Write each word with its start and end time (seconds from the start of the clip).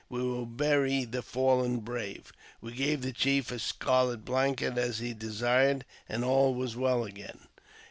We 0.09 0.23
will 0.23 0.47
bury 0.47 1.05
the 1.05 1.21
fallen 1.21 1.81
brave." 1.81 2.33
We 2.59 2.71
gave 2.71 3.03
the 3.03 3.11
chief 3.11 3.51
a 3.51 3.59
scarlet 3.59 4.25
blanket 4.25 4.75
as 4.79 4.97
he 4.97 5.09
had 5.09 5.19
desired, 5.19 5.85
and 6.09 6.23
all 6.23 6.55
was 6.55 6.75
well 6.75 7.03
again. 7.03 7.41